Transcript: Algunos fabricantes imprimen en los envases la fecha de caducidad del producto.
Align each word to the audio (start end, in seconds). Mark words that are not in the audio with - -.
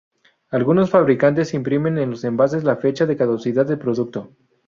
Algunos 0.49 0.89
fabricantes 0.89 1.53
imprimen 1.53 1.99
en 1.99 2.09
los 2.09 2.23
envases 2.23 2.63
la 2.63 2.75
fecha 2.77 3.05
de 3.05 3.15
caducidad 3.17 3.67
del 3.67 3.77
producto. 3.77 4.31